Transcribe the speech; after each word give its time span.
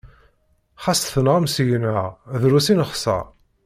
Xas 0.83 1.01
tenɣam 1.13 1.45
seg-neɣ, 1.55 2.05
drus 2.41 2.67
i 2.73 2.75
nexseṛ. 2.75 3.25